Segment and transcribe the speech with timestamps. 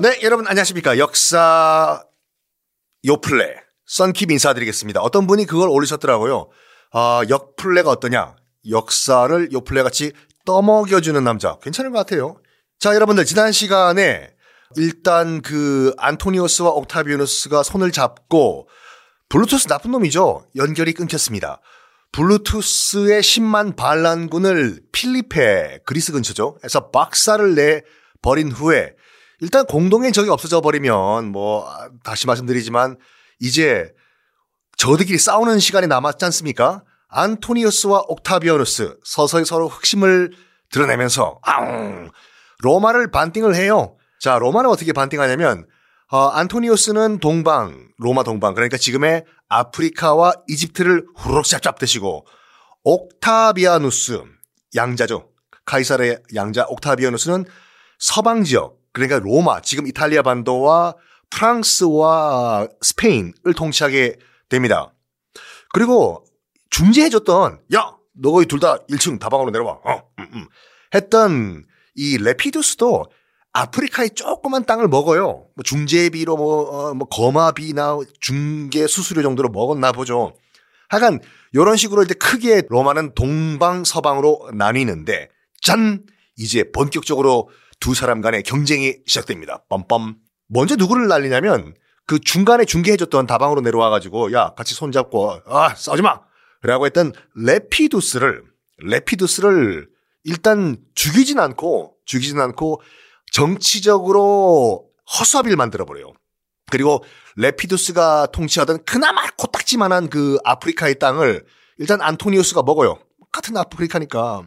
[0.00, 0.96] 네, 여러분 안녕하십니까.
[0.98, 2.04] 역사
[3.04, 3.56] 요플레
[3.90, 5.00] 썬킵 인사드리겠습니다.
[5.00, 6.50] 어떤 분이 그걸 올리셨더라고요.
[6.92, 8.36] 아, 역플레가 어떠냐?
[8.70, 10.12] 역사를 요플레 같이
[10.46, 11.58] 떠먹여주는 남자.
[11.58, 12.40] 괜찮은 것 같아요.
[12.78, 14.30] 자, 여러분들 지난 시간에
[14.76, 18.68] 일단 그 안토니오스와 옥타비오누스가 손을 잡고
[19.30, 20.46] 블루투스 나쁜 놈이죠.
[20.54, 21.60] 연결이 끊겼습니다.
[22.12, 26.56] 블루투스의 10만 반란군을 필리페 그리스 근처죠.
[26.62, 27.82] 해서 박사를 내
[28.22, 28.94] 버린 후에
[29.40, 31.68] 일단 공동의 적이 없어져 버리면 뭐
[32.02, 32.96] 다시 말씀드리지만
[33.40, 33.92] 이제
[34.76, 36.82] 저들끼리 싸우는 시간이 남았지 않습니까?
[37.08, 40.32] 안토니우스와 옥타비아누스 서서히 서로 흑심을
[40.70, 42.10] 드러내면서 아웅
[42.60, 43.96] 로마를 반띵을 해요.
[44.20, 45.66] 자 로마는 어떻게 반띵하냐면
[46.10, 52.26] 어, 안토니우스는 동방 로마 동방 그러니까 지금의 아프리카와 이집트를 후루룩 짭짭 드시고
[52.84, 54.22] 옥타비아누스
[54.74, 55.28] 양자죠.
[55.64, 57.44] 카이사르의 양자 옥타비아누스는
[57.98, 60.94] 서방 지역 그러니까 로마 지금 이탈리아 반도와
[61.30, 64.16] 프랑스와 스페인을 통치하게
[64.48, 64.92] 됩니다.
[65.72, 66.24] 그리고
[66.70, 70.46] 중재해줬던 야 너희 둘 다 1층 다방으로 내려와 어, 음, 음.
[70.94, 73.06] 했던 이 레피두스도
[73.52, 75.46] 아프리카의 조그만 땅을 먹어요.
[75.54, 80.34] 뭐 중재비로 뭐, 어, 뭐 거마비나 중개 수수료 정도로 먹었나 보죠.
[80.88, 81.20] 하여간
[81.52, 85.28] 이런 식으로 이제 크게 로마는 동방 서방으로 나뉘는데
[85.62, 86.04] 짠
[86.36, 89.64] 이제 본격적으로 두 사람 간의 경쟁이 시작됩니다.
[89.68, 90.16] 빰빰.
[90.48, 91.74] 먼저 누구를 날리냐면
[92.06, 96.20] 그 중간에 중계해줬던 다방으로 내려와가지고 야 같이 손잡고 아 싸우지 마.
[96.62, 98.42] 라고 했던 레피두스를
[98.78, 99.88] 레피두스를
[100.24, 102.80] 일단 죽이진 않고 죽이진 않고
[103.32, 104.86] 정치적으로
[105.18, 106.12] 허수아비를 만들어버려요.
[106.70, 107.04] 그리고
[107.36, 111.46] 레피두스가 통치하던 그나마 코딱지만한 그 아프리카의 땅을
[111.78, 112.98] 일단 안토니우스가 먹어요.
[113.32, 114.44] 같은 아프리카니까.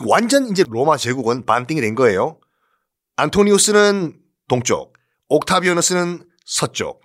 [0.00, 2.38] 완전 이제 로마 제국은 반띵이 된 거예요.
[3.16, 4.94] 안토니우스는 동쪽,
[5.28, 7.00] 옥타비오누스는 서쪽.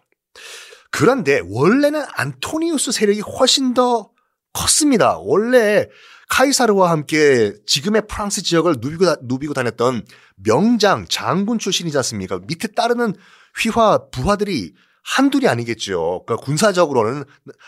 [0.91, 4.11] 그런데 원래는 안토니우스 세력이 훨씬 더
[4.53, 5.17] 컸습니다.
[5.19, 5.87] 원래
[6.29, 10.05] 카이사르와 함께 지금의 프랑스 지역을 누비고, 누비고 다녔던
[10.37, 12.39] 명장 장군 출신이지 않습니까?
[12.47, 13.15] 밑에 따르는
[13.61, 16.23] 휘하 부하들이 한둘이 아니겠죠.
[16.25, 17.23] 그러니까 군사적으로는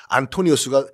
[0.09, 0.87] 안토니우스가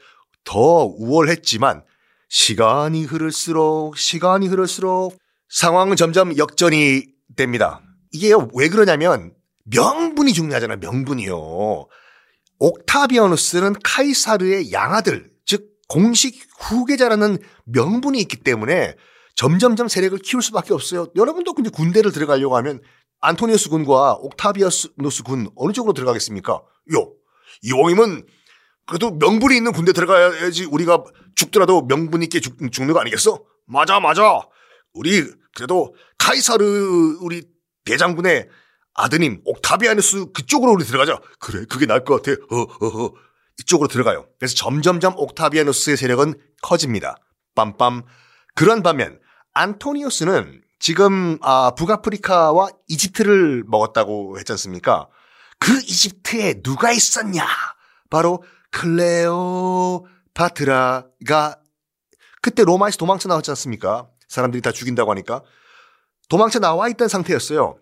[0.44, 1.84] 더 우월했지만
[2.30, 5.18] 시간이 흐를수록 시간이 흐를수록
[5.50, 7.04] 상황은 점점 역전이
[7.36, 7.82] 됩니다.
[8.12, 9.34] 이게 왜 그러냐면
[9.66, 10.78] 명분이 중요하잖아요.
[10.80, 11.88] 명분이요.
[12.60, 18.96] 옥타비아누스는 카이사르의 양아들, 즉 공식 후계자라는 명분이 있기 때문에
[19.36, 21.08] 점점점 세력을 키울 수밖에 없어요.
[21.16, 22.82] 여러분도 근데 군대를 들어가려고 하면
[23.20, 26.62] 안토니우스 군과 옥타비아누스 군 어느 쪽으로 들어가겠습니까?
[26.94, 27.14] 요
[27.64, 28.26] 이왕이면
[28.88, 31.04] 그래도 명분이 있는 군대 들어가야지 우리가
[31.36, 33.44] 죽더라도 명분 있게 죽, 죽는 거 아니겠어?
[33.66, 34.42] 맞아 맞아.
[34.94, 35.24] 우리
[35.56, 37.44] 그래도 카이사르 우리
[37.86, 38.48] 대장군의
[38.94, 41.20] 아드님 옥타비아누스 그쪽으로 우리 들어가자.
[41.40, 42.40] 그래 그게 나을 것 같아.
[42.50, 43.14] 어, 어, 어.
[43.60, 44.28] 이쪽으로 들어가요.
[44.38, 47.16] 그래서 점점점 옥타비아누스의 세력은 커집니다.
[47.56, 48.04] 빰빰.
[48.54, 49.20] 그런 반면
[49.54, 55.08] 안토니우스는 지금 아, 북아프리카와 이집트를 먹었다고 했지 않습니까?
[55.60, 57.46] 그 이집트에 누가 있었냐?
[58.10, 58.44] 바로
[60.36, 61.60] 클레오파트라가
[62.42, 64.10] 그때 로마에서 도망쳐 나왔지 않습니까?
[64.28, 65.44] 사람들이 다 죽인다고 하니까
[66.28, 67.78] 도망쳐 나와 있던 상태였어요.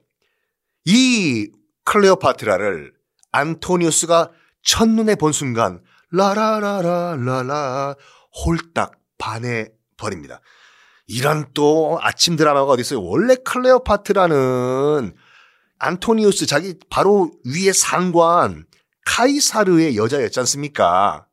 [0.86, 1.50] 이
[1.86, 2.94] 클레오파트라를
[3.32, 4.32] 안토니우스가
[4.64, 7.96] 첫눈에 본 순간 라라라라라라
[8.46, 10.42] 홀딱 반해 버립니다.
[11.08, 13.02] 이런 또 아침 드라마가 어디 있어요?
[13.04, 15.16] 원래 클레오파트라는
[15.80, 18.66] 안토니우스 자기 바로 위에 상관
[19.06, 21.28] 카이사르의 여자였지 않습니까?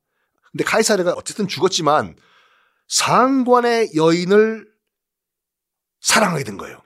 [0.51, 2.17] 근데 카이사르가 어쨌든 죽었지만
[2.89, 4.69] 상관의 여인을
[6.01, 6.83] 사랑하게 된 거예요.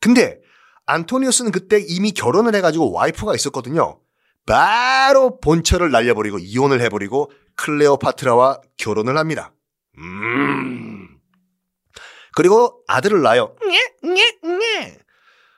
[0.00, 0.40] 근데
[0.86, 4.00] 안토니우스는 그때 이미 결혼을 해가지고 와이프가 있었거든요.
[4.46, 9.52] 바로 본처를 날려버리고 이혼을 해버리고 클레오파트라와 결혼을 합니다.
[9.98, 11.18] 음.
[12.34, 13.54] 그리고 아들을 낳아요.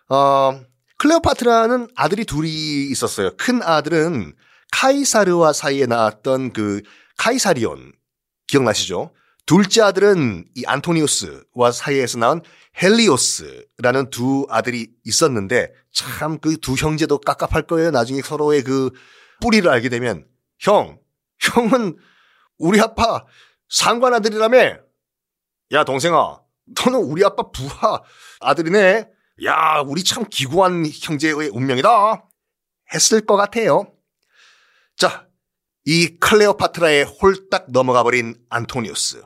[0.09, 0.61] 어,
[1.01, 3.31] 클레오파트라는 아들이 둘이 있었어요.
[3.39, 4.35] 큰 아들은
[4.71, 6.83] 카이사르와 사이에 낳았던 그
[7.17, 7.93] 카이사리온
[8.47, 9.15] 기억나시죠?
[9.47, 12.43] 둘째 아들은 이 안토니우스와 사이에서 낳은
[12.83, 17.91] 헬리오스라는 두 아들이 있었는데 참 그 두 형제도 깝깝할 거예요.
[17.91, 18.91] 나중에 서로의 그
[19.41, 20.27] 뿌리를 알게 되면
[20.61, 20.99] 형,
[21.41, 21.97] 형은
[22.59, 23.25] 우리 아빠
[23.71, 24.77] 상관 아들이라며?
[25.73, 26.41] 야 동생아,
[26.85, 28.03] 너는 우리 아빠 부하
[28.41, 29.09] 아들이네.
[29.45, 32.25] 야, 우리 참 기구한 형제의 운명이다.
[32.93, 33.93] 했을 것 같아요.
[34.97, 35.27] 자,
[35.85, 39.23] 이 클레오파트라에 홀딱 넘어가 버린 안토니우스.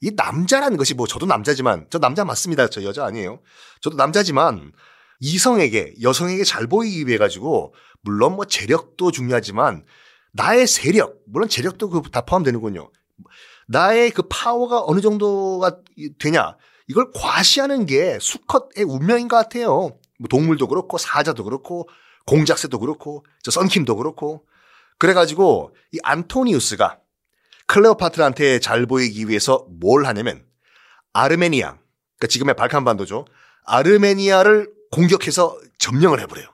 [0.00, 2.68] 이 남자라는 것이 뭐 저도 남자지만 저 남자 맞습니다.
[2.68, 3.40] 저 여자 아니에요.
[3.80, 4.72] 저도 남자지만
[5.20, 9.84] 이성에게 여성에게 잘 보이기 위해 가지고 물론 뭐 재력도 중요하지만
[10.32, 12.90] 나의 세력 물론 재력도 그 다 포함되는군요.
[13.68, 15.78] 나의 그 파워가 어느 정도가
[16.18, 16.56] 되냐
[16.88, 19.98] 이걸 과시하는 게 수컷의 운명인 것 같아요.
[20.18, 21.88] 뭐 동물도 그렇고 사자도 그렇고
[22.26, 24.46] 공작새도 그렇고 저 썬킴도 그렇고
[24.98, 26.98] 그래가지고 이 안토니우스가
[27.66, 30.44] 클레오파트라한테 잘 보이기 위해서 뭘 하냐면
[31.12, 33.24] 아르메니아 그러니까 지금의 발칸반도죠.
[33.64, 36.46] 아르메니아를 공격해서 점령을 해버려요.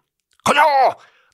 [0.44, 0.62] 가자!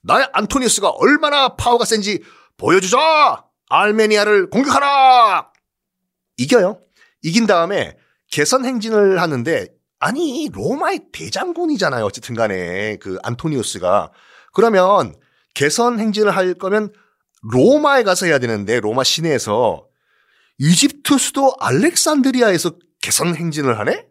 [0.03, 2.23] 나의 안토니우스가 얼마나 파워가 센지
[2.57, 3.45] 보여주자!
[3.69, 5.51] 아르메니아를 공격하라!
[6.37, 6.81] 이겨요.
[7.21, 7.97] 이긴 다음에
[8.31, 9.67] 개선 행진을 하는데
[9.99, 12.05] 아니 로마의 대장군이잖아요.
[12.05, 14.11] 어쨌든 간에 그 안토니우스가
[14.53, 15.15] 그러면
[15.53, 16.93] 개선 행진을 할 거면
[17.41, 19.87] 로마에 가서 해야 되는데 로마 시내에서
[20.59, 22.71] 이집트 수도 알렉산드리아에서
[23.01, 24.05] 개선 행진을 하네?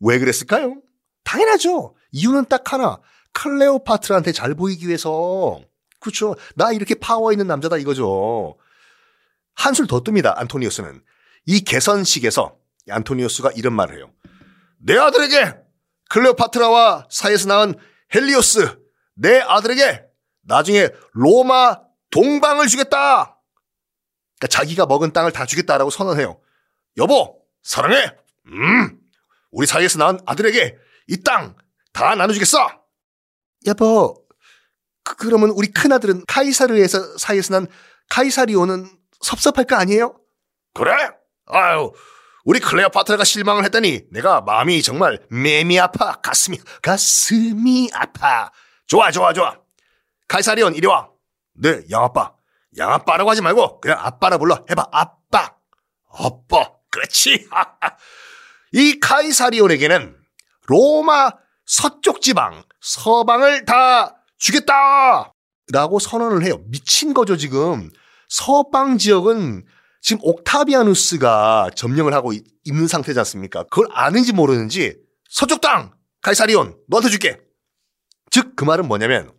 [0.00, 0.76] 왜 그랬을까요?
[1.24, 1.94] 당연하죠.
[2.12, 3.00] 이유는 딱 하나.
[3.32, 5.60] 클레오파트라한테 잘 보이기 위해서.
[6.00, 6.36] 그렇죠.
[6.54, 8.56] 나 이렇게 파워 있는 남자다 이거죠.
[9.54, 10.34] 한술 더 뜹니다.
[10.36, 11.02] 안토니우스는.
[11.46, 12.56] 이 개선식에서
[12.88, 14.12] 안토니우스가 이런 말을 해요.
[14.78, 15.54] 내 아들에게
[16.10, 17.74] 클레오파트라와 사이에서 낳은
[18.14, 18.78] 헬리오스
[19.14, 20.04] 내 아들에게
[20.42, 21.80] 나중에 로마
[22.10, 23.40] 동방을 주겠다.
[24.38, 26.40] 그러니까 자기가 먹은 땅을 다 주겠다라고 선언해요.
[26.98, 28.16] 여보 사랑해.
[28.46, 29.00] 음
[29.50, 30.76] 우리 사이에서 낳은 아들에게
[31.08, 31.56] 이 땅
[31.92, 32.58] 다 나눠주겠어.
[33.66, 34.22] 여보
[35.02, 37.66] 그, 그러면 우리 큰아들은 카이사르에서 사이에서 난
[38.10, 38.86] 카이사리오는
[39.22, 40.20] 섭섭할 거 아니에요?
[40.74, 40.92] 그래?
[41.46, 41.92] 아유
[42.46, 48.52] 우리 클레오파트라가 실망을 했더니 내가 마음이 정말 매미 아파 가슴이 가슴이 아파.
[48.86, 49.58] 좋아 좋아 좋아.
[50.28, 51.08] 카이사리온 이리 와.
[51.54, 52.32] 네 양아빠.
[52.78, 54.64] 양아빠라고 하지 말고 그냥 아빠라 불러.
[54.70, 55.56] 해봐 아빠.
[56.08, 56.70] 아빠.
[56.88, 57.48] 그렇지.
[58.72, 60.16] 이 카이사리온에게는
[60.68, 61.32] 로마
[61.64, 65.32] 서쪽 지방 서방을 다 주겠다
[65.72, 66.60] 라고 선언을 해요.
[66.68, 67.90] 미친 거죠 지금.
[68.28, 69.66] 서방 지역은
[70.06, 72.32] 지금 옥타비아누스가 점령을 하고
[72.62, 73.64] 있는 상태지 않습니까?
[73.64, 74.96] 그걸 아는지 모르는지
[75.28, 77.40] 서쪽 땅 카이사리온 너한테 줄게.
[78.30, 79.32] 즉 그 말은 뭐냐면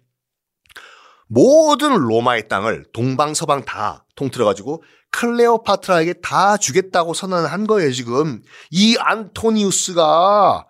[1.29, 8.97] 모든 로마의 땅을 동방 서방 다 통틀어 가지고 클레오파트라에게 다 주겠다고 선언한 거예요 지금 이
[8.99, 10.67] 안토니우스가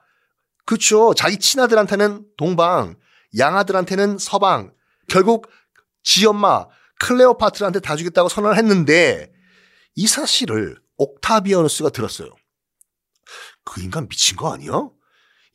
[0.68, 2.98] 그렇죠 자기 친아들한테는 동방
[3.36, 4.74] 양아들한테는 서방
[5.10, 5.50] 결국
[6.04, 6.68] 지엄마
[7.00, 9.36] 클레오파트라한테 다 주겠다고 선언을 했는데
[9.98, 12.30] 이 사실을 옥타비아누스가 들었어요.
[13.66, 14.72] 그 인간 미친 거 아니야?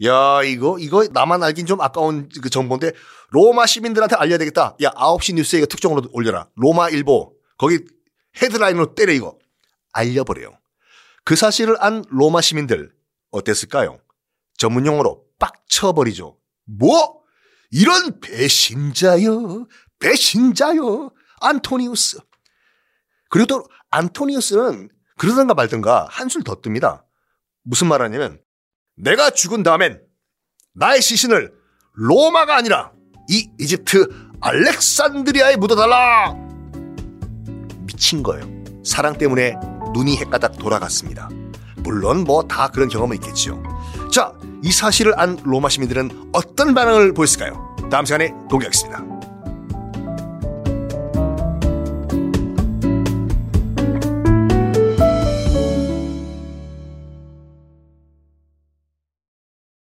[0.05, 2.93] 야, 이거, 이거 나만 알긴 좀 아까운 그 정보인데,
[3.31, 4.77] 로마 시민들한테 알려야 되겠다.
[4.83, 6.49] 야, 9시 뉴스에 이거 특종으로 올려라.
[6.57, 7.37] 로마 일보.
[7.57, 7.79] 거기
[8.43, 9.39] 헤드라인으로 때려, 이거.
[9.93, 10.59] 알려버려요.
[11.25, 12.93] 그 사실을 안 로마 시민들,
[13.31, 14.01] 어땠을까요?
[14.59, 16.37] 전문 용어로 빡쳐버리죠.
[16.65, 17.23] 뭐?
[17.71, 19.67] 이런 배신자여,
[20.01, 22.19] 배신자여, 안토니우스.
[23.33, 27.03] 그리고 또 안토니우스는 그러던가 말던가 한술 더 뜹니다.
[27.65, 28.39] 무슨 말 하냐면
[28.97, 30.03] 내가 죽은 다음엔
[30.75, 31.51] 나의 시신을
[31.95, 32.93] 로마가 아니라
[33.31, 34.07] 이 이집트
[34.43, 36.35] 알렉산드리아에 묻어달라!
[37.87, 38.45] 미친 거예요.
[38.85, 39.55] 사랑 때문에
[39.95, 41.31] 눈이 헷가닥 돌아갔습니다.
[41.79, 43.63] 물론 뭐 다 그런 경험은 있겠죠.
[44.13, 47.77] 자, 이 사실을 안 로마 시민들은 어떤 반응을 보였을까요?
[47.91, 49.12] 다음 시간에 공개하겠습니다.